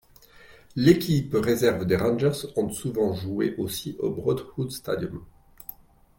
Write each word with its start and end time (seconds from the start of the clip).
L'équipe 0.75 1.31
réserve 1.39 1.85
des 1.85 1.95
Rangers 1.95 2.47
ont 2.55 2.71
souvent 2.71 3.13
joué 3.13 3.53
aussi 3.57 3.95
au 3.99 4.09
Broadwood 4.09 4.71
Stadium. 4.71 5.23